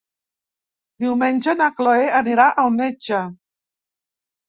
Diumenge 1.05 1.55
na 1.61 1.69
Cloè 1.81 2.09
anirà 2.23 2.51
al 2.67 2.77
metge. 2.83 3.25